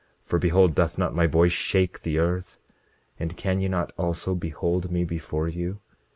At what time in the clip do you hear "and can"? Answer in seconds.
3.19-3.61